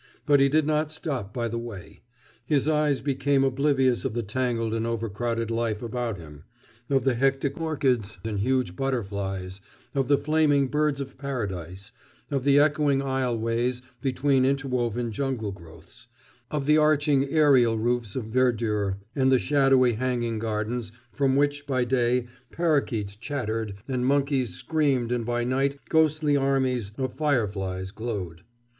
But 0.25 0.39
he 0.39 0.49
did 0.49 0.65
not 0.65 0.89
stop 0.91 1.31
by 1.31 1.47
the 1.47 1.59
way. 1.59 2.01
His 2.47 2.67
eyes 2.67 3.01
became 3.01 3.43
oblivious 3.43 4.03
of 4.03 4.15
the 4.15 4.23
tangled 4.23 4.73
and 4.73 4.87
overcrowded 4.87 5.51
life 5.51 5.83
about 5.83 6.17
him, 6.17 6.43
of 6.89 7.03
the 7.03 7.13
hectic 7.13 7.61
orchids 7.61 8.17
and 8.25 8.39
huge 8.39 8.75
butterflies 8.75 9.61
and 9.93 10.07
the 10.07 10.17
flaming 10.17 10.69
birds 10.69 11.01
of 11.01 11.19
paradise, 11.19 11.91
of 12.31 12.45
the 12.45 12.57
echoing 12.57 13.03
aisle 13.03 13.37
ways 13.37 13.83
between 14.01 14.43
interwoven 14.43 15.11
jungle 15.11 15.51
growths, 15.51 16.07
of 16.49 16.65
the 16.65 16.79
arching 16.79 17.27
aërial 17.27 17.77
roofs 17.77 18.15
of 18.15 18.23
verdure 18.25 18.97
and 19.15 19.31
the 19.31 19.37
shadowy 19.37 19.93
hanging 19.93 20.39
gardens 20.39 20.91
from 21.13 21.35
which 21.35 21.67
by 21.67 21.83
day 21.83 22.25
parakeets 22.51 23.15
chattered 23.15 23.75
and 23.87 24.07
monkeys 24.07 24.55
screamed 24.55 25.11
and 25.11 25.27
by 25.27 25.43
night 25.43 25.77
ghostly 25.89 26.35
armies 26.35 26.91
of 26.97 27.13
fireflies 27.13 27.91
glowed. 27.91 28.41